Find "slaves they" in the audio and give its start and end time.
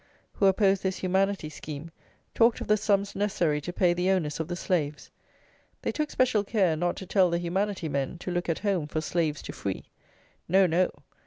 4.55-5.91